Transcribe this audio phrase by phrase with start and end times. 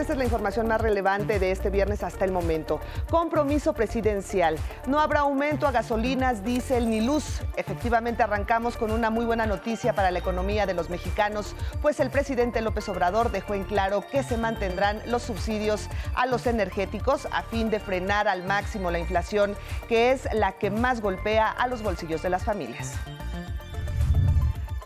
[0.00, 2.80] esta es la información más relevante de este viernes hasta el momento.
[3.10, 4.56] Compromiso presidencial.
[4.86, 7.40] No habrá aumento a gasolinas, diésel ni luz.
[7.56, 12.10] Efectivamente arrancamos con una muy buena noticia para la economía de los mexicanos, pues el
[12.10, 17.42] presidente López Obrador dejó en claro que se mantendrán los subsidios a los energéticos a
[17.42, 19.56] fin de frenar al máximo la inflación,
[19.88, 22.94] que es la que más golpea a los bolsillos de las familias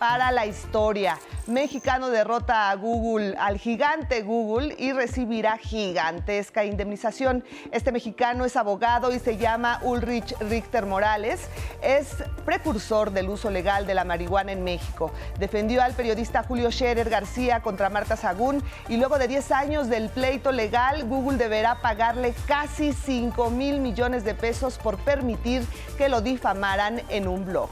[0.03, 1.17] para la historia.
[1.47, 7.45] Mexicano derrota a Google, al gigante Google, y recibirá gigantesca indemnización.
[7.71, 11.49] Este mexicano es abogado y se llama Ulrich Richter Morales.
[11.83, 15.13] Es precursor del uso legal de la marihuana en México.
[15.39, 20.09] Defendió al periodista Julio Scherer García contra Marta Sagún y luego de 10 años del
[20.09, 25.65] pleito legal, Google deberá pagarle casi 5 mil millones de pesos por permitir
[25.97, 27.71] que lo difamaran en un blog.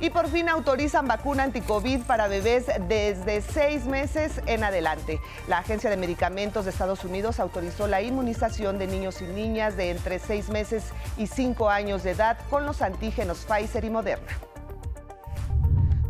[0.00, 5.20] Y por fin autorizan vacuna anticovid para bebés desde seis meses en adelante.
[5.48, 9.90] La Agencia de Medicamentos de Estados Unidos autorizó la inmunización de niños y niñas de
[9.90, 10.84] entre seis meses
[11.16, 14.32] y cinco años de edad con los antígenos Pfizer y Moderna.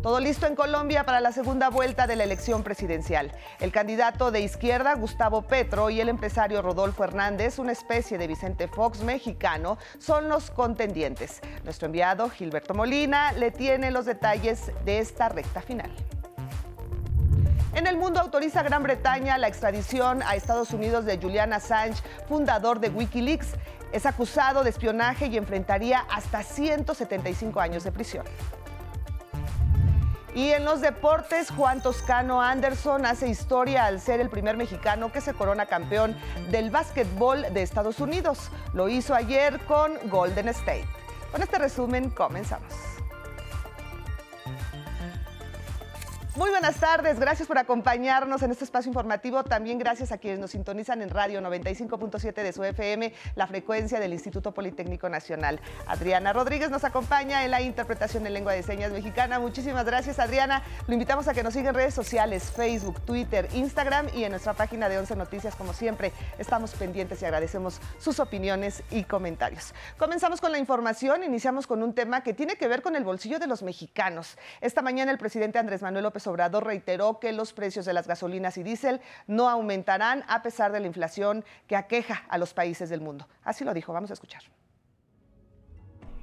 [0.05, 3.31] Todo listo en Colombia para la segunda vuelta de la elección presidencial.
[3.59, 8.67] El candidato de izquierda, Gustavo Petro, y el empresario Rodolfo Hernández, una especie de Vicente
[8.67, 11.41] Fox mexicano, son los contendientes.
[11.63, 15.89] Nuestro enviado, Gilberto Molina, le tiene los detalles de esta recta final.
[17.73, 22.79] En el mundo autoriza Gran Bretaña la extradición a Estados Unidos de Julian Assange, fundador
[22.79, 23.53] de Wikileaks.
[23.91, 28.25] Es acusado de espionaje y enfrentaría hasta 175 años de prisión.
[30.35, 35.21] Y en los deportes, Juan Toscano Anderson hace historia al ser el primer mexicano que
[35.21, 36.13] se corona campeón
[36.51, 38.51] del básquetbol de Estados Unidos.
[38.73, 40.85] Lo hizo ayer con Golden State.
[41.31, 42.94] Con este resumen comenzamos.
[46.35, 49.45] Muy buenas tardes, gracias por acompañarnos en este espacio informativo.
[49.45, 54.11] También gracias a quienes nos sintonizan en radio 95.7 de su FM, la frecuencia del
[54.11, 55.61] Instituto Politécnico Nacional.
[55.87, 59.39] Adriana Rodríguez nos acompaña en la interpretación en lengua de señas mexicana.
[59.39, 60.61] Muchísimas gracias, Adriana.
[60.87, 64.51] Lo invitamos a que nos siga en redes sociales, Facebook, Twitter, Instagram y en nuestra
[64.51, 65.55] página de 11 Noticias.
[65.55, 69.73] Como siempre, estamos pendientes y agradecemos sus opiniones y comentarios.
[69.97, 71.23] Comenzamos con la información.
[71.23, 74.37] Iniciamos con un tema que tiene que ver con el bolsillo de los mexicanos.
[74.59, 78.57] Esta mañana el presidente Andrés Manuel López Obrador reiteró que los precios de las gasolinas
[78.57, 83.01] y diésel no aumentarán a pesar de la inflación que aqueja a los países del
[83.01, 83.27] mundo.
[83.43, 84.43] Así lo dijo, vamos a escuchar.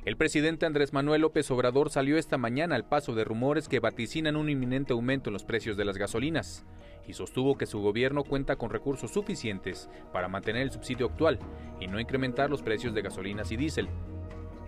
[0.04, 4.34] El presidente Andrés Manuel López Obrador salió esta mañana al paso de rumores que vaticinan
[4.34, 6.64] un inminente aumento en los precios de las gasolinas
[7.06, 11.38] y sostuvo que su gobierno cuenta con recursos suficientes para mantener el subsidio actual
[11.80, 13.88] y no incrementar los precios de gasolinas y diésel,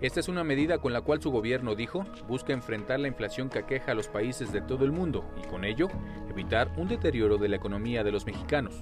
[0.01, 3.59] esta es una medida con la cual su gobierno dijo busca enfrentar la inflación que
[3.59, 5.87] aqueja a los países de todo el mundo y con ello
[6.29, 8.75] evitar un deterioro de la economía de los mexicanos.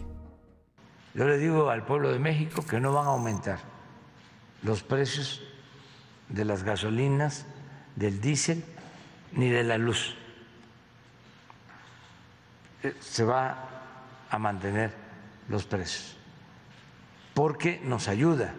[1.13, 3.59] Yo le digo al pueblo de México que no van a aumentar
[4.63, 5.41] los precios
[6.29, 7.45] de las gasolinas,
[7.95, 8.63] del diésel
[9.33, 10.15] ni de la luz.
[12.81, 13.69] Eh, se va
[14.29, 14.91] a mantener
[15.47, 16.17] los precios
[17.33, 18.53] porque nos ayuda.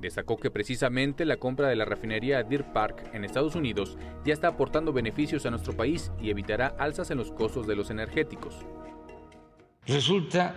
[0.00, 4.48] Destacó que precisamente la compra de la refinería Deer Park en Estados Unidos ya está
[4.48, 8.54] aportando beneficios a nuestro país y evitará alzas en los costos de los energéticos.
[9.86, 10.54] Resulta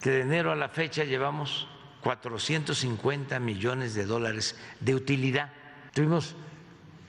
[0.00, 1.68] que de enero a la fecha llevamos
[2.02, 5.50] 450 millones de dólares de utilidad.
[5.92, 6.34] Tuvimos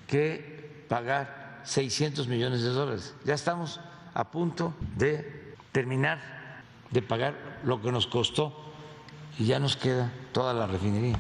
[0.07, 3.15] que pagar 600 millones de dólares.
[3.23, 3.79] Ya estamos
[4.13, 6.19] a punto de terminar
[6.91, 8.73] de pagar lo que nos costó
[9.37, 11.17] y ya nos queda toda la refinería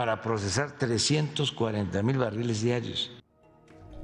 [0.00, 3.10] para procesar 340 mil barriles diarios.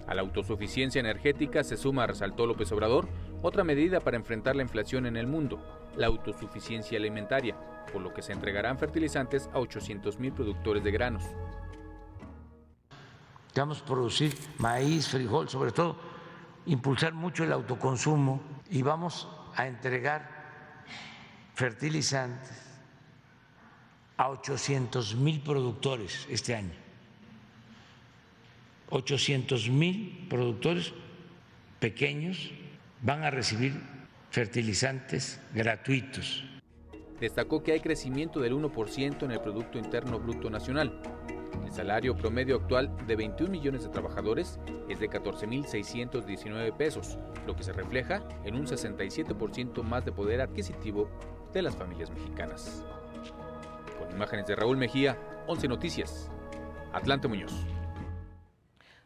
[0.07, 3.09] A la autosuficiencia energética se suma, resaltó López Obrador,
[3.41, 5.59] otra medida para enfrentar la inflación en el mundo,
[5.97, 7.57] la autosuficiencia alimentaria,
[7.91, 11.23] por lo que se entregarán fertilizantes a 800 mil productores de granos.
[13.55, 15.97] Vamos a producir maíz, frijol, sobre todo,
[16.67, 20.29] impulsar mucho el autoconsumo y vamos a entregar
[21.55, 22.66] fertilizantes
[24.17, 26.73] a 800 mil productores este año.
[28.91, 30.93] 800 mil productores
[31.81, 32.51] pequeños
[33.03, 33.81] van a recibir
[34.31, 36.45] fertilizantes gratuitos.
[37.21, 41.01] Destacó que hay crecimiento del 1% en el Producto Interno Bruto Nacional.
[41.65, 47.65] El salario promedio actual de 21 millones de trabajadores es de 14.619 pesos, lo que
[47.65, 51.11] se refleja en un 67% más de poder adquisitivo
[51.53, 52.85] de las familias mexicanas.
[54.17, 56.31] Imágenes de Raúl Mejía, 11 Noticias.
[56.95, 57.53] Atlante Muñoz.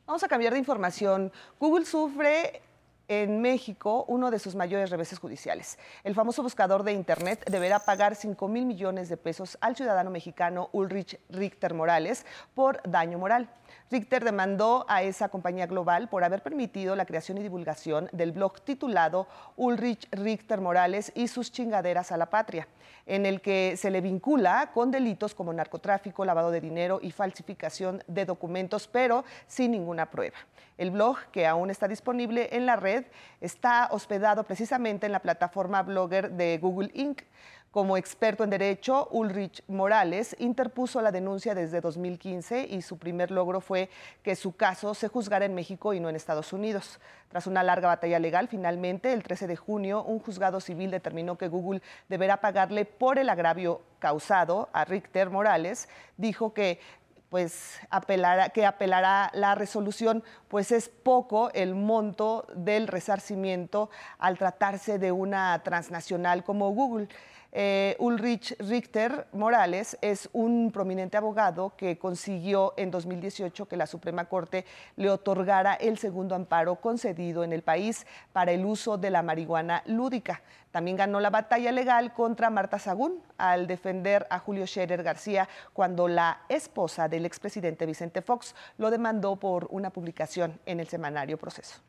[0.06, 1.32] Vamos a cambiar de información.
[1.58, 2.62] Google sufre
[3.08, 5.80] en México uno de sus mayores reveses judiciales.
[6.04, 10.68] El famoso buscador de Internet deberá pagar 5 mil millones de pesos al ciudadano mexicano
[10.70, 12.24] Ulrich Richter Morales
[12.54, 13.50] por daño moral.
[13.90, 18.60] Richter demandó a esa compañía global por haber permitido la creación y divulgación del blog
[18.60, 19.26] titulado
[19.56, 22.68] Ulrich Richter Morales y sus chingaderas a la patria,
[23.04, 28.04] en el que se le vincula con delitos como narcotráfico, lavado de dinero y falsificación
[28.06, 30.36] de documentos, pero sin ninguna prueba.
[30.78, 33.06] El blog, que aún está disponible en la red,
[33.40, 37.22] está hospedado precisamente en la plataforma blogger de Google Inc.
[37.70, 43.60] Como experto en derecho, Ulrich Morales interpuso la denuncia desde 2015 y su primer logro
[43.60, 43.88] fue
[44.24, 46.98] que su caso se juzgara en México y no en Estados Unidos.
[47.28, 51.46] Tras una larga batalla legal, finalmente, el 13 de junio, un juzgado civil determinó que
[51.46, 55.88] Google deberá pagarle por el agravio causado a Richter Morales.
[56.16, 56.80] Dijo que
[57.28, 63.88] pues apelará, que apelará la resolución, pues es poco el monto del resarcimiento
[64.18, 67.06] al tratarse de una transnacional como Google.
[67.52, 74.26] Eh, Ulrich Richter Morales es un prominente abogado que consiguió en 2018 que la Suprema
[74.26, 74.64] Corte
[74.96, 79.82] le otorgara el segundo amparo concedido en el país para el uso de la marihuana
[79.86, 80.42] lúdica.
[80.70, 86.06] También ganó la batalla legal contra Marta Sagún al defender a Julio Scherer García cuando
[86.06, 91.80] la esposa del expresidente Vicente Fox lo demandó por una publicación en el semanario Proceso.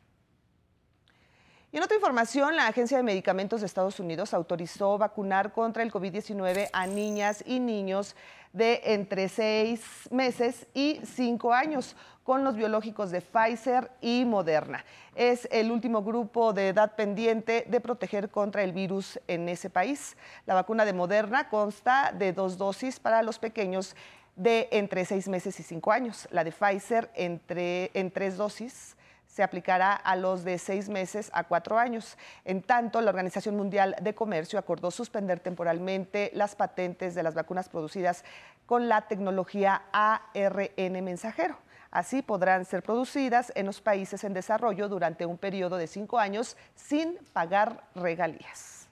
[1.74, 5.90] Y en otra información, la Agencia de Medicamentos de Estados Unidos autorizó vacunar contra el
[5.90, 8.14] COVID-19 a niñas y niños
[8.52, 9.80] de entre seis
[10.10, 14.84] meses y cinco años con los biológicos de Pfizer y Moderna.
[15.14, 20.18] Es el último grupo de edad pendiente de proteger contra el virus en ese país.
[20.44, 23.96] La vacuna de Moderna consta de dos dosis para los pequeños
[24.36, 26.28] de entre seis meses y cinco años.
[26.32, 28.94] La de Pfizer entre, en tres dosis
[29.32, 32.18] se aplicará a los de seis meses a cuatro años.
[32.44, 37.70] En tanto, la Organización Mundial de Comercio acordó suspender temporalmente las patentes de las vacunas
[37.70, 38.26] producidas
[38.66, 41.56] con la tecnología ARN mensajero.
[41.90, 46.58] Así podrán ser producidas en los países en desarrollo durante un periodo de cinco años
[46.74, 48.86] sin pagar regalías.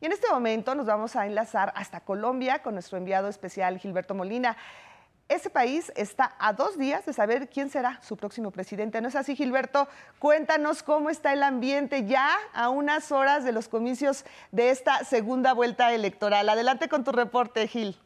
[0.00, 4.16] Y en este momento nos vamos a enlazar hasta Colombia con nuestro enviado especial Gilberto
[4.16, 4.56] Molina.
[5.30, 9.00] Ese país está a dos días de saber quién será su próximo presidente.
[9.00, 9.86] ¿No es así, Gilberto?
[10.18, 15.52] Cuéntanos cómo está el ambiente ya a unas horas de los comicios de esta segunda
[15.52, 16.48] vuelta electoral.
[16.48, 17.96] Adelante con tu reporte, Gil.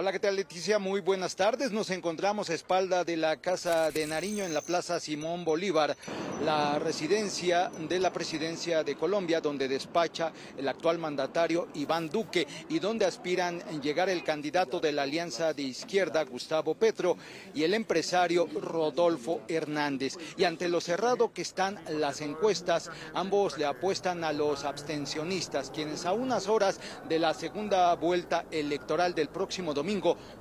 [0.00, 0.78] Hola, ¿qué tal Leticia?
[0.78, 1.72] Muy buenas tardes.
[1.72, 5.96] Nos encontramos a espalda de la Casa de Nariño en la Plaza Simón Bolívar,
[6.44, 12.78] la residencia de la presidencia de Colombia, donde despacha el actual mandatario Iván Duque y
[12.78, 17.16] donde aspiran llegar el candidato de la Alianza de Izquierda, Gustavo Petro,
[17.52, 20.16] y el empresario Rodolfo Hernández.
[20.36, 26.06] Y ante lo cerrado que están las encuestas, ambos le apuestan a los abstencionistas, quienes
[26.06, 26.78] a unas horas
[27.08, 29.87] de la segunda vuelta electoral del próximo domingo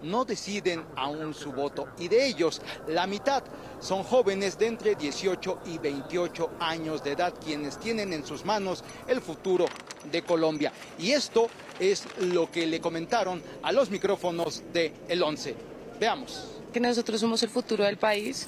[0.03, 3.43] no deciden aún su voto y de ellos la mitad
[3.79, 8.83] son jóvenes de entre 18 y 28 años de edad quienes tienen en sus manos
[9.07, 9.65] el futuro
[10.11, 10.73] de Colombia.
[10.99, 11.49] Y esto
[11.79, 15.55] es lo que le comentaron a los micrófonos de El 11.
[15.99, 16.51] Veamos.
[16.73, 18.47] Que nosotros somos el futuro del país.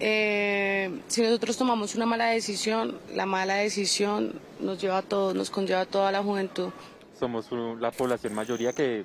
[0.00, 5.50] Eh, si nosotros tomamos una mala decisión, la mala decisión nos lleva a todos, nos
[5.50, 6.70] conlleva a toda la juventud.
[7.18, 7.46] Somos
[7.78, 9.04] la población mayoría que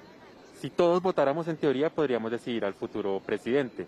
[0.61, 3.85] si todos votáramos en teoría podríamos decidir al futuro presidente.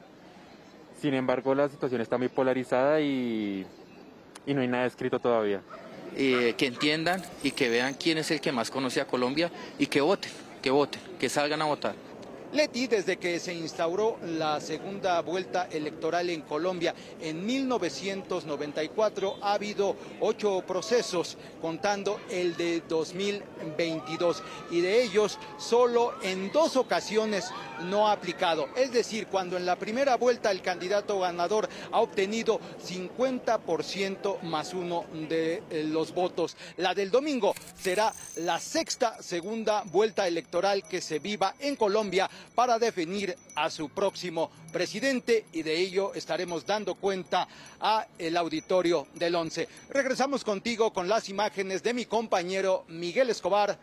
[1.01, 3.65] Sin embargo, la situación está muy polarizada y,
[4.45, 5.61] y no hay nada escrito todavía.
[6.15, 9.85] Eh, que entiendan y que vean quién es el que más conoce a Colombia y
[9.85, 11.95] que voten, que voten, que salgan a votar.
[12.51, 19.95] Leti, desde que se instauró la segunda vuelta electoral en Colombia en 1994, ha habido
[20.19, 24.41] ocho procesos, contando el de 2022,
[24.71, 27.51] y de ellos solo en dos ocasiones
[27.83, 28.67] no ha aplicado.
[28.75, 35.05] Es decir, cuando en la primera vuelta el candidato ganador ha obtenido 50% más uno
[35.29, 36.57] de eh, los votos.
[36.77, 42.79] La del domingo será la sexta segunda vuelta electoral que se viva en Colombia para
[42.79, 47.47] definir a su próximo presidente y de ello estaremos dando cuenta
[47.79, 49.67] a el auditorio del 11.
[49.89, 53.77] Regresamos contigo con las imágenes de mi compañero Miguel Escobar.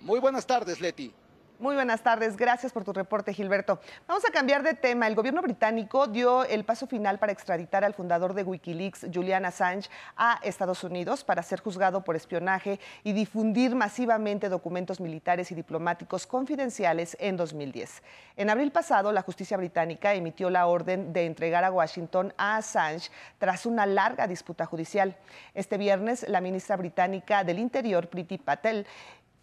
[0.00, 1.12] Muy buenas tardes, Leti.
[1.58, 3.80] Muy buenas tardes, gracias por tu reporte, Gilberto.
[4.06, 5.06] Vamos a cambiar de tema.
[5.06, 9.88] El gobierno británico dio el paso final para extraditar al fundador de Wikileaks, Julian Assange,
[10.18, 16.26] a Estados Unidos para ser juzgado por espionaje y difundir masivamente documentos militares y diplomáticos
[16.26, 18.02] confidenciales en 2010.
[18.36, 23.10] En abril pasado, la justicia británica emitió la orden de entregar a Washington a Assange
[23.38, 25.16] tras una larga disputa judicial.
[25.54, 28.86] Este viernes, la ministra británica del Interior, Priti Patel,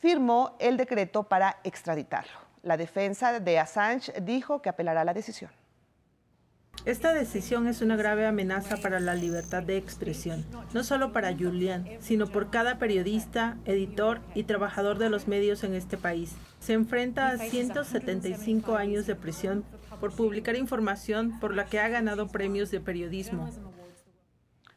[0.04, 2.34] firmó el decreto para extraditarlo.
[2.62, 5.50] La defensa de Assange dijo que apelará a la decisión.
[6.84, 11.88] Esta decisión es una grave amenaza para la libertad de expresión, no solo para Julian,
[12.02, 16.36] sino por cada periodista, editor y trabajador de los medios en este país.
[16.60, 19.64] Se enfrenta a 175 años de prisión
[20.02, 23.50] por publicar información por la que ha ganado premios de periodismo.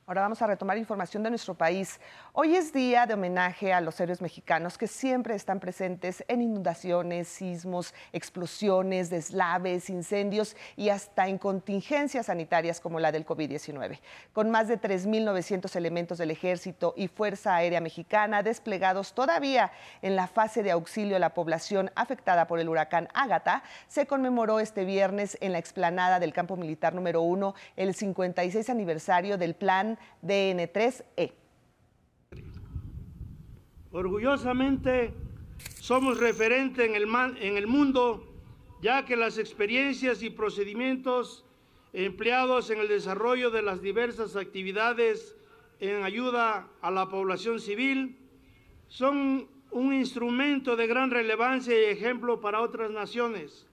[0.09, 1.99] Ahora vamos a retomar información de nuestro país.
[2.33, 7.27] Hoy es día de homenaje a los héroes mexicanos que siempre están presentes en inundaciones,
[7.27, 13.99] sismos, explosiones, deslaves, incendios y hasta en contingencias sanitarias como la del COVID-19.
[14.33, 19.73] Con más de 3.900 elementos del Ejército y Fuerza Aérea Mexicana desplegados todavía
[20.03, 24.61] en la fase de auxilio a la población afectada por el huracán Ágata, se conmemoró
[24.61, 29.96] este viernes en la explanada del Campo Militar número 1 el 56 aniversario del Plan
[30.23, 31.33] DN3E.
[33.91, 35.15] Orgullosamente
[35.81, 37.05] somos referente en el,
[37.41, 38.27] en el mundo,
[38.83, 41.45] ya que las experiencias y procedimientos
[41.93, 45.35] empleados en el desarrollo de las diversas actividades
[45.81, 48.19] en ayuda a la población civil
[48.89, 53.67] son un instrumento de gran relevancia y ejemplo para otras naciones.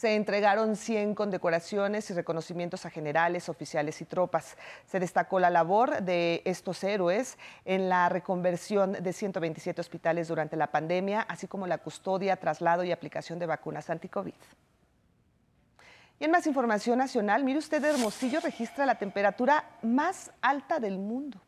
[0.00, 4.56] Se entregaron 100 condecoraciones y reconocimientos a generales, oficiales y tropas.
[4.86, 10.68] Se destacó la labor de estos héroes en la reconversión de 127 hospitales durante la
[10.68, 14.32] pandemia, así como la custodia, traslado y aplicación de vacunas anti-COVID.
[16.18, 21.38] Y en más información nacional, mire usted, Hermosillo registra la temperatura más alta del mundo.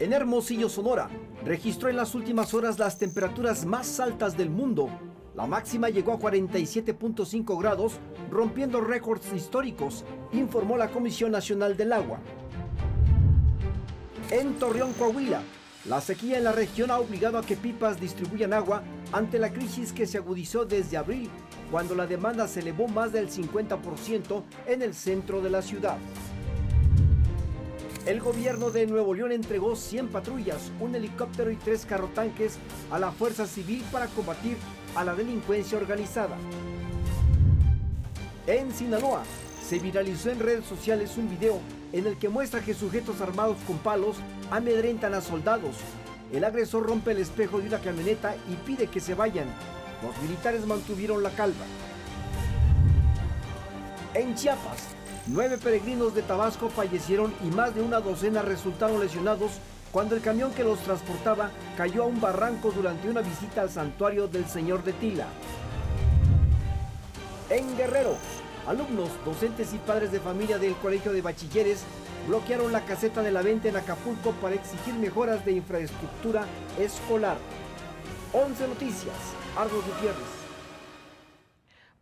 [0.00, 1.08] En Hermosillo, Sonora,
[1.44, 4.90] registró en las últimas horas las temperaturas más altas del mundo
[5.34, 7.94] la máxima llegó a 47.5 grados,
[8.30, 12.18] rompiendo récords históricos, informó la Comisión Nacional del Agua.
[14.30, 15.42] En Torreón, Coahuila,
[15.86, 19.92] la sequía en la región ha obligado a que pipas distribuyan agua ante la crisis
[19.92, 21.30] que se agudizó desde abril,
[21.70, 25.96] cuando la demanda se elevó más del 50% en el centro de la ciudad.
[28.04, 32.58] El gobierno de Nuevo León entregó 100 patrullas, un helicóptero y tres carrotanques
[32.90, 34.56] a la Fuerza Civil para combatir
[34.96, 36.36] a la delincuencia organizada.
[38.48, 39.22] En Sinaloa,
[39.68, 41.60] se viralizó en redes sociales un video
[41.92, 44.16] en el que muestra que sujetos armados con palos
[44.50, 45.76] amedrentan a soldados.
[46.32, 49.46] El agresor rompe el espejo de una camioneta y pide que se vayan.
[50.02, 51.64] Los militares mantuvieron la calma.
[54.14, 54.88] En Chiapas,
[55.26, 59.52] nueve peregrinos de Tabasco fallecieron y más de una docena resultaron lesionados
[59.92, 64.26] cuando el camión que los transportaba cayó a un barranco durante una visita al santuario
[64.26, 65.26] del Señor de Tila.
[67.50, 68.16] En Guerrero,
[68.66, 71.84] alumnos, docentes y padres de familia del Colegio de Bachilleres
[72.26, 76.46] bloquearon la caseta de la venta en Acapulco para exigir mejoras de infraestructura
[76.78, 77.36] escolar.
[78.32, 79.16] 11 Noticias,
[79.56, 80.41] Argos Gutiérrez.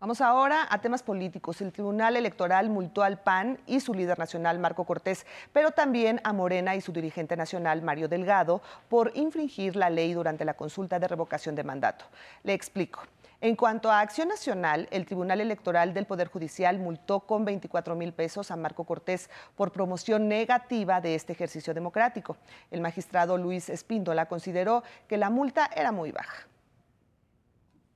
[0.00, 1.60] Vamos ahora a temas políticos.
[1.60, 6.32] El Tribunal Electoral multó al PAN y su líder nacional, Marco Cortés, pero también a
[6.32, 11.06] Morena y su dirigente nacional, Mario Delgado, por infringir la ley durante la consulta de
[11.06, 12.06] revocación de mandato.
[12.44, 13.02] Le explico.
[13.42, 18.14] En cuanto a Acción Nacional, el Tribunal Electoral del Poder Judicial multó con 24 mil
[18.14, 22.38] pesos a Marco Cortés por promoción negativa de este ejercicio democrático.
[22.70, 26.46] El magistrado Luis Espíndola consideró que la multa era muy baja.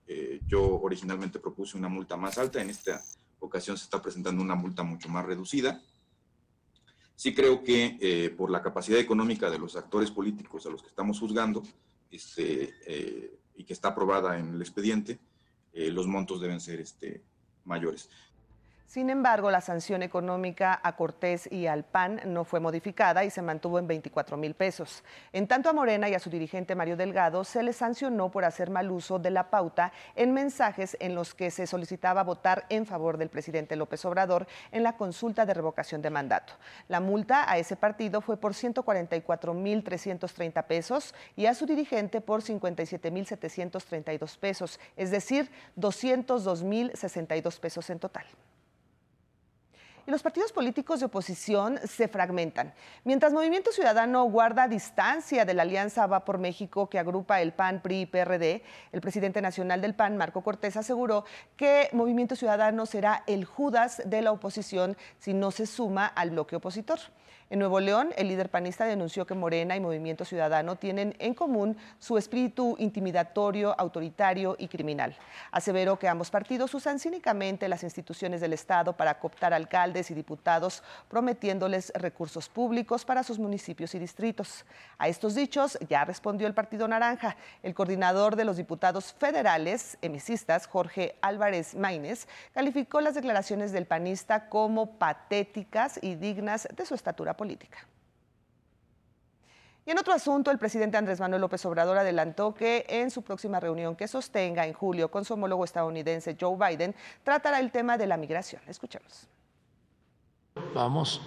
[0.06, 3.02] Eh, yo originalmente propuse una multa más alta, en esta
[3.40, 5.80] ocasión se está presentando una multa mucho más reducida.
[7.16, 10.88] Sí creo que eh, por la capacidad económica de los actores políticos a los que
[10.88, 11.62] estamos juzgando
[12.10, 15.18] este, eh, y que está aprobada en el expediente,
[15.72, 17.24] los montos deben ser este,
[17.64, 18.08] mayores.
[18.86, 23.42] Sin embargo, la sanción económica a Cortés y al PAN no fue modificada y se
[23.42, 25.02] mantuvo en 24 mil pesos.
[25.32, 28.70] En tanto a Morena y a su dirigente Mario Delgado se les sancionó por hacer
[28.70, 33.18] mal uso de la pauta en mensajes en los que se solicitaba votar en favor
[33.18, 36.52] del presidente López Obrador en la consulta de revocación de mandato.
[36.86, 42.20] La multa a ese partido fue por 144 mil 330 pesos y a su dirigente
[42.20, 48.26] por 57 mil 732 pesos, es decir, 202 mil 62 pesos en total.
[50.06, 52.74] Y los partidos políticos de oposición se fragmentan.
[53.04, 57.80] Mientras Movimiento Ciudadano guarda distancia de la alianza Va por México que agrupa el PAN,
[57.80, 61.24] PRI y PRD, el presidente nacional del PAN, Marco Cortés, aseguró
[61.56, 66.56] que Movimiento Ciudadano será el Judas de la oposición si no se suma al bloque
[66.56, 66.98] opositor.
[67.54, 71.76] En Nuevo León, el líder panista denunció que Morena y Movimiento Ciudadano tienen en común
[72.00, 75.14] su espíritu intimidatorio, autoritario y criminal.
[75.52, 80.82] Aseveró que ambos partidos usan cínicamente las instituciones del Estado para cooptar alcaldes y diputados,
[81.08, 84.64] prometiéndoles recursos públicos para sus municipios y distritos.
[84.98, 87.36] A estos dichos ya respondió el Partido Naranja.
[87.62, 94.48] El coordinador de los diputados federales, emicistas, Jorge Álvarez Maínez, calificó las declaraciones del panista
[94.48, 97.43] como patéticas y dignas de su estatura política.
[99.86, 103.60] Y en otro asunto, el presidente Andrés Manuel López Obrador adelantó que en su próxima
[103.60, 108.06] reunión que sostenga en julio con su homólogo estadounidense Joe Biden, tratará el tema de
[108.06, 108.62] la migración.
[108.66, 109.28] Escuchemos.
[110.74, 111.20] Vamos,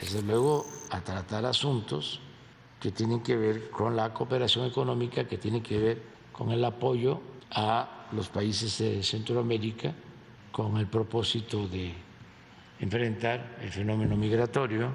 [0.00, 2.20] desde luego, a tratar asuntos
[2.80, 7.20] que tienen que ver con la cooperación económica, que tienen que ver con el apoyo
[7.50, 9.92] a los países de Centroamérica,
[10.52, 11.94] con el propósito de
[12.80, 14.94] enfrentar el fenómeno migratorio.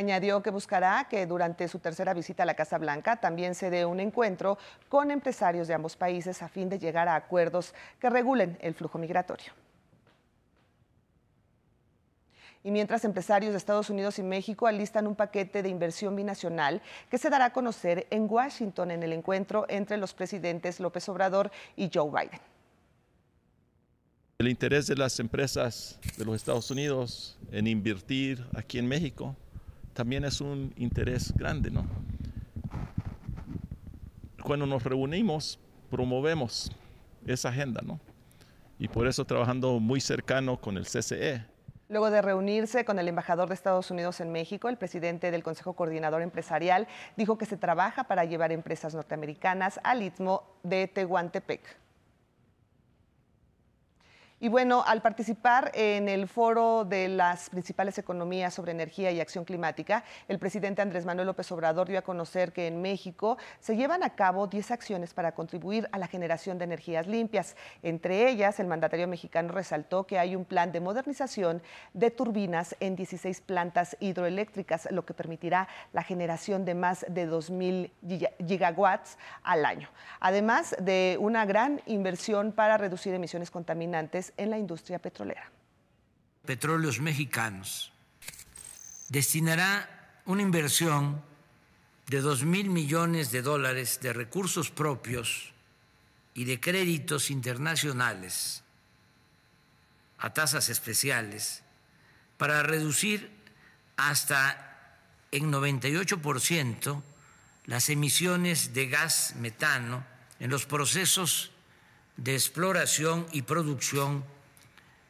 [0.00, 3.84] Añadió que buscará que durante su tercera visita a la Casa Blanca también se dé
[3.84, 4.56] un encuentro
[4.88, 8.96] con empresarios de ambos países a fin de llegar a acuerdos que regulen el flujo
[8.96, 9.52] migratorio.
[12.64, 16.80] Y mientras empresarios de Estados Unidos y México alistan un paquete de inversión binacional
[17.10, 21.50] que se dará a conocer en Washington en el encuentro entre los presidentes López Obrador
[21.76, 22.40] y Joe Biden.
[24.38, 29.36] El interés de las empresas de los Estados Unidos en invertir aquí en México
[29.92, 31.84] también es un interés grande, ¿no?
[34.42, 35.58] Cuando nos reunimos,
[35.90, 36.72] promovemos
[37.26, 38.00] esa agenda, ¿no?
[38.78, 41.44] Y por eso trabajando muy cercano con el CCE.
[41.88, 45.72] Luego de reunirse con el embajador de Estados Unidos en México, el presidente del Consejo
[45.74, 46.86] Coordinador Empresarial
[47.16, 51.60] dijo que se trabaja para llevar empresas norteamericanas al istmo de Tehuantepec.
[54.42, 59.44] Y bueno, al participar en el foro de las principales economías sobre energía y acción
[59.44, 64.02] climática, el presidente Andrés Manuel López Obrador dio a conocer que en México se llevan
[64.02, 67.54] a cabo 10 acciones para contribuir a la generación de energías limpias.
[67.82, 71.60] Entre ellas, el mandatario mexicano resaltó que hay un plan de modernización
[71.92, 77.90] de turbinas en 16 plantas hidroeléctricas, lo que permitirá la generación de más de 2.000
[78.48, 79.90] gigawatts al año.
[80.18, 85.50] Además de una gran inversión para reducir emisiones contaminantes en la industria petrolera.
[86.44, 87.92] Petróleos Mexicanos
[89.08, 91.22] destinará una inversión
[92.06, 95.52] de 2 mil millones de dólares de recursos propios
[96.34, 98.62] y de créditos internacionales
[100.18, 101.62] a tasas especiales
[102.36, 103.30] para reducir
[103.96, 104.98] hasta
[105.32, 107.02] en 98%
[107.66, 110.04] las emisiones de gas metano
[110.38, 111.52] en los procesos
[112.16, 114.24] de exploración y producción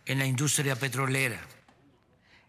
[0.06, 1.40] en la industria petrolera.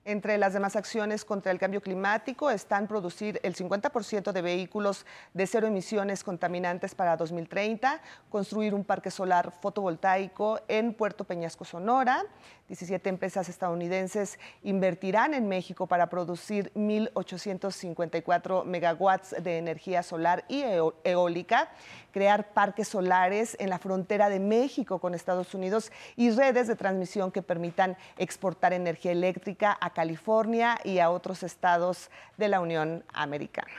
[0.04, 5.46] Entre las demás acciones contra el cambio climático están producir el 50% de vehículos de
[5.46, 12.26] cero emisiones contaminantes para 2030, construir un parque solar fotovoltaico en Puerto Peñasco, Sonora.
[12.68, 20.64] 17 empresas estadounidenses invertirán en México para producir 1.854 megawatts de energía solar y
[21.04, 21.70] eólica,
[22.12, 27.32] crear parques solares en la frontera de México con Estados Unidos y redes de transmisión
[27.32, 33.72] que permitan exportar energía eléctrica a California y a otros estados de la Unión Americana.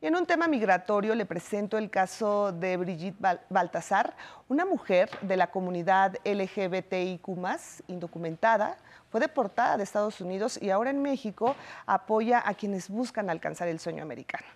[0.00, 4.16] En un tema migratorio le presento el caso de Brigitte Baltasar,
[4.48, 7.28] una mujer de la comunidad LGBTIQ,
[7.86, 8.78] indocumentada,
[9.12, 11.54] fue deportada de Estados Unidos y ahora en México
[11.86, 14.48] apoya a quienes buscan alcanzar el sueño americano.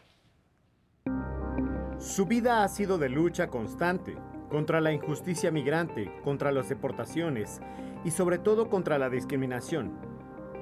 [1.98, 4.16] Su vida ha sido de lucha constante
[4.50, 7.60] contra la injusticia migrante, contra las deportaciones
[8.04, 9.90] y sobre todo contra la discriminación.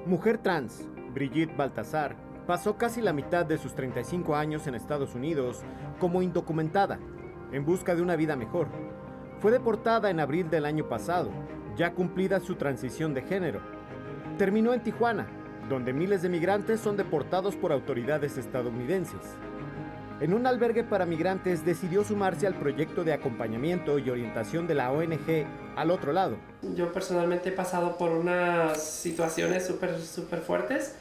[0.07, 2.15] Mujer trans, Brigitte Baltasar,
[2.47, 5.61] pasó casi la mitad de sus 35 años en Estados Unidos
[5.99, 6.97] como indocumentada,
[7.51, 8.67] en busca de una vida mejor.
[9.39, 11.29] Fue deportada en abril del año pasado,
[11.75, 13.61] ya cumplida su transición de género.
[14.39, 15.27] Terminó en Tijuana,
[15.69, 19.37] donde miles de migrantes son deportados por autoridades estadounidenses.
[20.19, 24.91] En un albergue para migrantes decidió sumarse al proyecto de acompañamiento y orientación de la
[24.91, 26.37] ONG al otro lado.
[26.75, 30.95] Yo personalmente he pasado por unas situaciones súper, súper fuertes.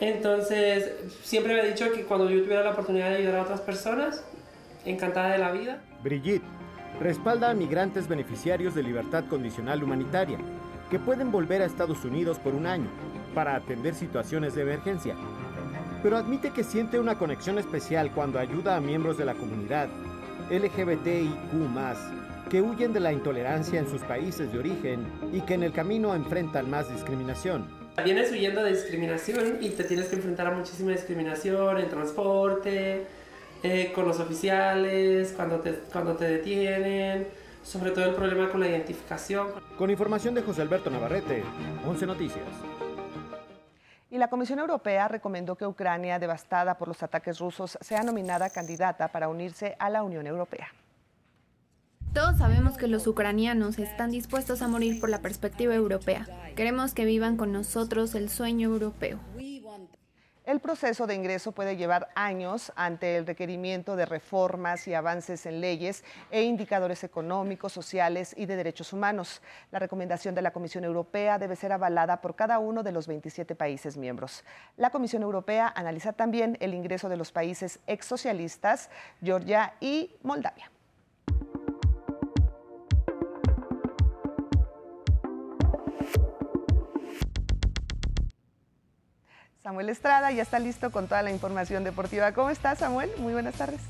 [0.00, 0.90] Entonces,
[1.22, 4.24] siempre me he dicho que cuando yo tuviera la oportunidad de ayudar a otras personas,
[4.86, 5.82] encantada de la vida.
[6.02, 6.44] Brigitte
[6.98, 10.38] respalda a migrantes beneficiarios de libertad condicional humanitaria
[10.90, 12.88] que pueden volver a Estados Unidos por un año
[13.34, 15.14] para atender situaciones de emergencia.
[16.02, 19.88] Pero admite que siente una conexión especial cuando ayuda a miembros de la comunidad
[20.50, 21.32] LGBTIQ
[22.48, 26.14] que huyen de la intolerancia en sus países de origen y que en el camino
[26.14, 27.66] enfrentan más discriminación.
[28.04, 33.06] Vienes huyendo de discriminación y te tienes que enfrentar a muchísima discriminación en transporte,
[33.62, 37.26] eh, con los oficiales, cuando te, cuando te detienen,
[37.64, 39.48] sobre todo el problema con la identificación.
[39.76, 41.42] Con información de José Alberto Navarrete,
[41.84, 42.44] 11 Noticias.
[44.10, 49.08] Y la Comisión Europea recomendó que Ucrania, devastada por los ataques rusos, sea nominada candidata
[49.08, 50.68] para unirse a la Unión Europea.
[52.12, 56.26] Todos sabemos que los ucranianos están dispuestos a morir por la perspectiva europea.
[56.54, 59.18] Queremos que vivan con nosotros el sueño europeo.
[60.46, 65.60] El proceso de ingreso puede llevar años ante el requerimiento de reformas y avances en
[65.60, 69.42] leyes e indicadores económicos, sociales y de derechos humanos.
[69.72, 73.56] La recomendación de la Comisión Europea debe ser avalada por cada uno de los 27
[73.56, 74.44] países miembros.
[74.76, 78.88] La Comisión Europea analiza también el ingreso de los países exsocialistas,
[79.20, 80.70] Georgia y Moldavia.
[89.66, 92.30] Samuel Estrada ya está listo con toda la información deportiva.
[92.30, 93.10] ¿Cómo estás, Samuel?
[93.18, 93.80] Muy buenas tardes.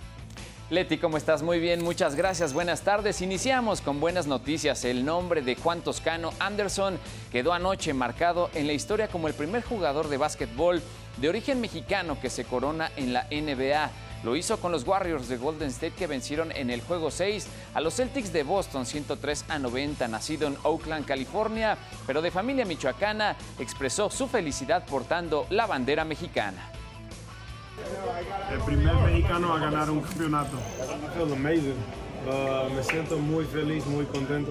[0.70, 1.42] Leti, ¿cómo estás?
[1.42, 2.54] Muy bien, muchas gracias.
[2.54, 3.20] Buenas tardes.
[3.20, 4.86] Iniciamos con buenas noticias.
[4.86, 6.98] El nombre de Juan Toscano Anderson
[7.30, 10.80] quedó anoche marcado en la historia como el primer jugador de básquetbol
[11.18, 13.90] de origen mexicano que se corona en la NBA.
[14.22, 17.80] Lo hizo con los Warriors de Golden State que vencieron en el juego 6 a
[17.80, 21.76] los Celtics de Boston 103 a 90, nacido en Oakland, California,
[22.06, 26.70] pero de familia michoacana, expresó su felicidad portando la bandera mexicana.
[28.52, 30.56] El primer mexicano a ganar un campeonato.
[32.26, 34.50] Uh, me siento muy feliz, muy contento.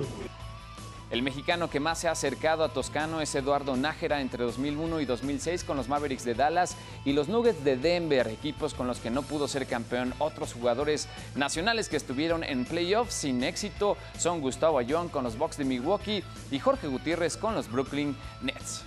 [1.16, 5.06] El mexicano que más se ha acercado a Toscano es Eduardo Nájera entre 2001 y
[5.06, 6.76] 2006 con los Mavericks de Dallas
[7.06, 10.14] y los Nuggets de Denver, equipos con los que no pudo ser campeón.
[10.20, 15.56] Otros jugadores nacionales que estuvieron en playoffs sin éxito son Gustavo Ayón con los Bucks
[15.56, 18.84] de Milwaukee y Jorge Gutiérrez con los Brooklyn Nets.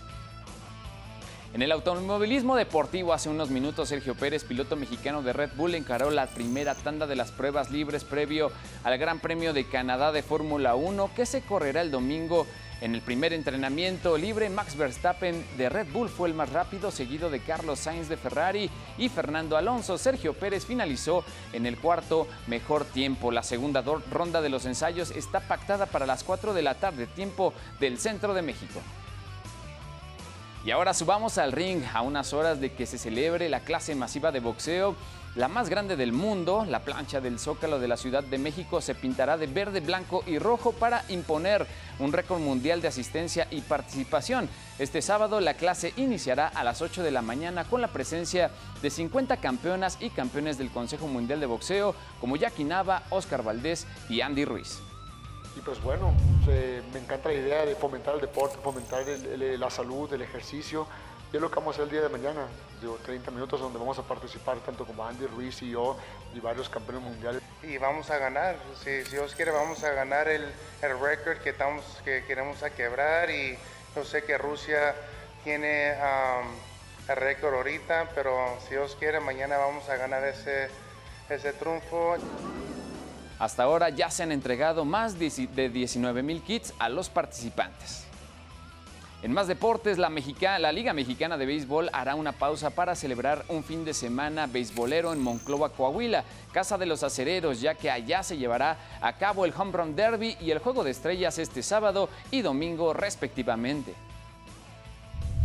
[1.59, 6.13] En el automovilismo deportivo, hace unos minutos, Sergio Pérez, piloto mexicano de Red Bull, encaró
[6.13, 8.53] la primera tanda de las pruebas libres previo
[8.85, 12.47] al Gran Premio de Canadá de Fórmula 1, que se correrá el domingo.
[12.81, 17.29] En el primer entrenamiento libre, Max Verstappen de Red Bull fue el más rápido, seguido
[17.29, 19.99] de Carlos Sainz de Ferrari y Fernando Alonso.
[19.99, 23.33] Sergio Pérez finalizó en el cuarto mejor tiempo.
[23.33, 27.53] La segunda ronda de los ensayos está pactada para las 4 de la tarde, tiempo
[27.81, 28.81] del centro de México.
[30.65, 34.33] Y ahora subamos al ring a unas horas de que se celebre la clase masiva
[34.33, 34.97] de boxeo.
[35.35, 38.97] La más grande del mundo, la plancha del Zócalo de la Ciudad de México, se
[38.97, 41.65] pintará de verde, blanco y rojo para imponer
[42.01, 44.49] un récord mundial de asistencia y participación.
[44.81, 48.51] Este sábado la clase iniciará a las 8 de la mañana con la presencia
[48.83, 53.87] de 50 campeonas y campeones del Consejo Mundial de Boxeo como Jackie Nava, Oscar Valdés
[54.09, 54.81] y Andy Ruiz.
[55.59, 56.15] Y pues bueno,
[56.93, 60.87] me encanta la idea de fomentar el deporte, fomentar la salud, el ejercicio.
[61.33, 62.47] Y es lo que vamos a hacer el día de mañana,
[62.81, 65.99] digo, 30 minutos donde vamos a participar tanto como Andy Ruiz y yo
[66.33, 67.43] y varios campeones mundiales.
[67.65, 70.45] Y vamos a ganar, si, Dios quiere vamos a ganar el,
[70.81, 71.55] el récord que,
[72.05, 73.59] que queremos quebrar y
[73.97, 74.95] yo sé que Rusia
[75.43, 75.91] tiene
[77.09, 80.69] el récord ahorita, pero si Dios quiere mañana vamos a ganar ese,
[81.29, 82.17] ese triunfo.
[83.39, 88.05] Hasta ahora ya se han entregado más de 19 mil kits a los participantes.
[89.21, 90.11] En más deportes, la,
[90.71, 95.21] Liga Mexicana de Béisbol hará una pausa para celebrar un fin de semana beisbolero en
[95.21, 96.23] Monclova, Coahuila,
[96.53, 100.37] casa de los acereros, ya que allá se llevará a cabo el Home Run Derby
[100.41, 103.95] y el Juego de Estrellas este sábado y domingo respectivamente.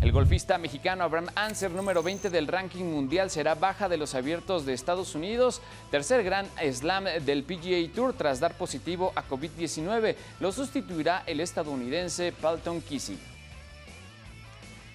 [0.04, 4.66] El golfista mexicano Abraham Anser, número 20 del ranking mundial, será baja de los abiertos
[4.66, 5.62] de Estados Unidos,
[5.92, 10.18] tercer gran slam del PGA Tour tras dar positivo a COVID-19.
[10.42, 13.18] Lo sustituirá el estadounidense Palton Kissy.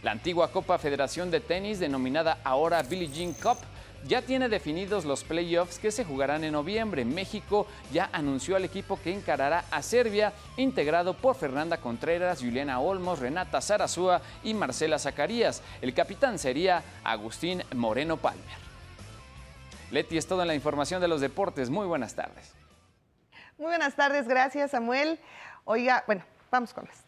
[0.03, 3.57] La antigua Copa Federación de Tenis, denominada ahora Billie Jean Cup,
[4.07, 7.05] ya tiene definidos los playoffs que se jugarán en noviembre.
[7.05, 13.19] México ya anunció al equipo que encarará a Serbia, integrado por Fernanda Contreras, Juliana Olmos,
[13.19, 15.63] Renata Zarazúa y Marcela Zacarías.
[15.83, 18.69] El capitán sería Agustín Moreno Palmer.
[19.91, 21.71] Leti, es todo en la información de los deportes.
[21.71, 22.53] Muy buenas tardes.
[23.57, 25.19] Muy buenas tardes, gracias Samuel.
[25.65, 27.08] Oiga, bueno, vamos con las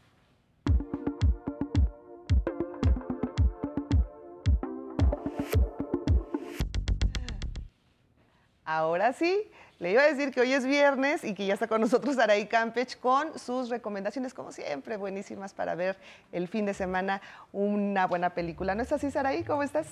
[8.71, 11.81] Ahora sí, Le iba a decir que hoy es viernes y que ya está con
[11.81, 15.97] nosotros Araí Campech con sus recomendaciones, como siempre, buenísimas para ver
[16.31, 18.77] el fin de semana una buena película.
[18.77, 19.43] ¿No es así, Saraí?
[19.43, 19.89] ¿Cómo estás?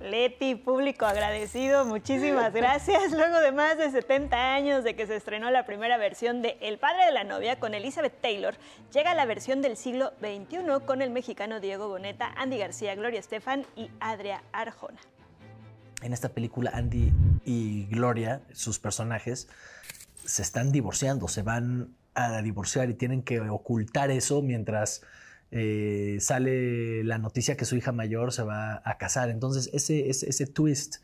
[0.00, 3.12] Leti, público agradecido, muchísimas gracias.
[3.12, 6.78] Luego de más de 70 años de que se estrenó la primera versión de El
[6.78, 8.56] padre de la novia con Elizabeth Taylor,
[8.92, 13.66] llega la versión del siglo XXI con el mexicano Diego Boneta, Andy García, Gloria Estefan
[13.76, 14.98] y Adria Arjona
[16.02, 17.12] en esta película Andy
[17.44, 19.48] y Gloria, sus personajes,
[20.24, 25.02] se están divorciando, se van a divorciar y tienen que ocultar eso mientras
[25.50, 29.30] eh, sale la noticia que su hija mayor se va a casar.
[29.30, 30.96] Entonces ese, ese, twist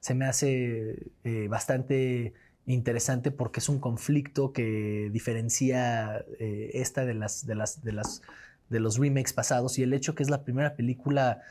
[0.00, 2.34] se me hace eh, bastante
[2.66, 8.22] interesante porque es un conflicto que diferencia eh, esta de las, de las, de las
[8.70, 11.42] de los remakes pasados y el hecho que es la primera película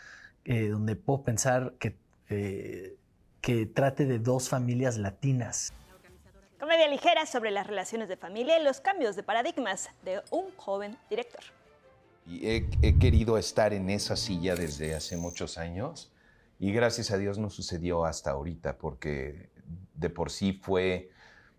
[0.46, 1.96] donde puedo pensar que
[2.34, 2.98] eh,
[3.42, 5.74] que trate de dos familias latinas.
[6.60, 10.98] Comedia ligera sobre las relaciones de familia y los cambios de paradigmas de un joven
[11.10, 11.42] director.
[12.26, 16.14] Y he, querido estar en esa silla desde hace muchos años
[16.58, 19.50] y gracias a Dios no sucedió hasta ahorita porque
[19.94, 21.12] de por sí fue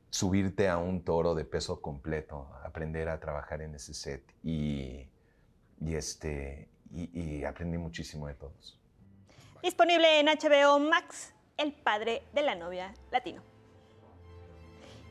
[0.09, 5.07] subirte a un toro de peso completo, aprender a trabajar en ese set y,
[5.87, 8.79] este, y aprendí muchísimo de todos.
[9.65, 13.41] Disponible en HBO Max, El padre de la novia latino.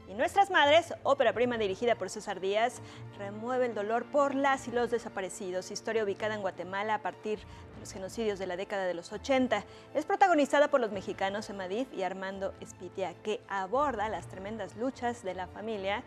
[0.07, 2.79] Y Nuestras Madres, ópera prima dirigida por César Díaz,
[3.17, 7.79] remueve el dolor por las y los desaparecidos, historia ubicada en Guatemala a partir de
[7.79, 9.63] los genocidios de la década de los 80.
[9.95, 15.33] Es protagonizada por los mexicanos Emadif y Armando Espitia, que aborda las tremendas luchas de
[15.33, 16.03] la familia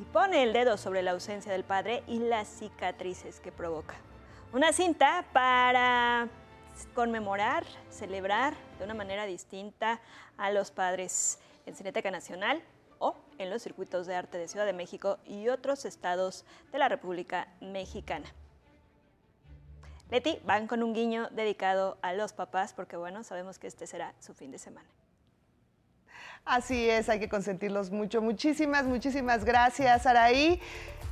[0.00, 3.96] y pone el dedo sobre la ausencia del padre y las cicatrices que provoca.
[4.54, 6.30] Una cinta para
[6.94, 10.00] conmemorar, celebrar de una manera distinta
[10.36, 12.62] a los padres en Cineteca Nacional
[12.98, 16.88] o en los circuitos de arte de Ciudad de México y otros estados de la
[16.88, 18.32] República Mexicana.
[20.10, 24.14] Leti, van con un guiño dedicado a los papás porque bueno, sabemos que este será
[24.20, 24.88] su fin de semana.
[26.44, 28.20] Así es, hay que consentirlos mucho.
[28.20, 30.60] Muchísimas, muchísimas gracias, Araí.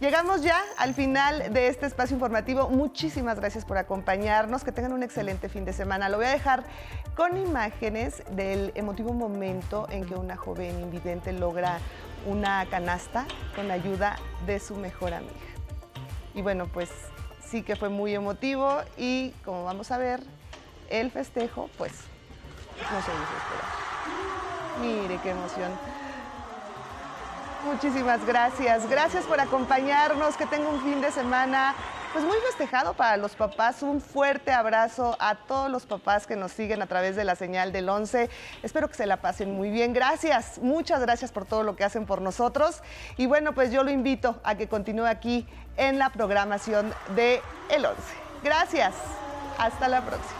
[0.00, 2.68] Llegamos ya al final de este espacio informativo.
[2.68, 4.64] Muchísimas gracias por acompañarnos.
[4.64, 6.08] Que tengan un excelente fin de semana.
[6.08, 6.64] Lo voy a dejar
[7.14, 11.78] con imágenes del emotivo momento en que una joven invidente logra
[12.26, 14.16] una canasta con ayuda
[14.46, 15.34] de su mejor amiga.
[16.34, 16.90] Y bueno, pues
[17.44, 20.20] sí que fue muy emotivo y como vamos a ver,
[20.88, 21.92] el festejo, pues
[22.90, 23.79] no se hizo.
[24.80, 25.70] Mire qué emoción.
[27.64, 28.88] Muchísimas gracias.
[28.88, 30.36] Gracias por acompañarnos.
[30.36, 31.74] Que tenga un fin de semana
[32.12, 33.82] pues muy festejado para los papás.
[33.82, 37.72] Un fuerte abrazo a todos los papás que nos siguen a través de la señal
[37.72, 38.30] del 11.
[38.62, 39.92] Espero que se la pasen muy bien.
[39.92, 42.82] Gracias, muchas gracias por todo lo que hacen por nosotros.
[43.16, 47.84] Y bueno, pues yo lo invito a que continúe aquí en la programación de El
[47.84, 48.02] 11.
[48.42, 48.94] Gracias.
[49.58, 50.39] Hasta la próxima.